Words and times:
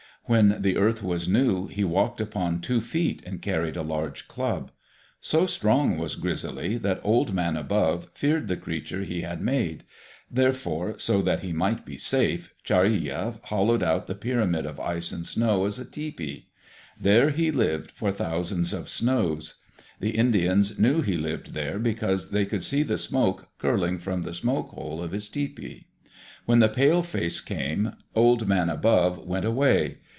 When 0.25 0.61
the 0.61 0.77
earth 0.77 1.03
was 1.03 1.27
new 1.27 1.67
he 1.67 1.83
walked 1.83 2.21
upon 2.21 2.61
two 2.61 2.79
feet 2.79 3.21
and 3.25 3.41
carried 3.41 3.75
a 3.75 3.81
large 3.81 4.29
club. 4.29 4.71
So 5.19 5.45
strong 5.45 5.97
was 5.97 6.15
Grizzly 6.15 6.77
that 6.77 7.01
Old 7.03 7.33
Man 7.33 7.57
Above 7.57 8.07
feared 8.13 8.47
the 8.47 8.55
creature 8.55 9.03
he 9.03 9.21
had 9.23 9.41
made. 9.41 9.83
Therefore, 10.29 10.97
so 10.99 11.21
that 11.21 11.41
he 11.41 11.51
might 11.51 11.85
be 11.85 11.97
safe, 11.97 12.53
Chareya 12.63 13.41
hollowed 13.45 13.83
out 13.83 14.07
the 14.07 14.15
pyramid 14.15 14.65
of 14.65 14.79
ice 14.79 15.11
and 15.11 15.25
snow 15.25 15.65
as 15.65 15.79
a 15.79 15.83
tepee. 15.85 16.47
There 16.97 17.31
he 17.31 17.51
lived 17.51 17.91
for 17.91 18.11
thousands 18.13 18.71
of 18.71 18.87
snows. 18.87 19.55
The 19.99 20.11
Indians 20.11 20.79
knew 20.79 21.01
he 21.01 21.17
lived 21.17 21.53
there 21.53 21.77
because 21.77 22.29
they 22.31 22.45
could 22.45 22.63
see 22.63 22.83
the 22.83 22.97
smoke 22.99 23.49
curling 23.57 23.99
from 23.99 24.21
the 24.21 24.33
smoke 24.35 24.69
hole 24.69 25.03
of 25.03 25.11
his 25.11 25.27
tepee. 25.27 25.87
When 26.45 26.59
the 26.59 26.69
pale 26.69 27.03
face 27.03 27.41
came, 27.41 27.93
Old 28.15 28.47
Man 28.47 28.69
Above 28.69 29.17
went 29.27 29.43
away. 29.45 29.97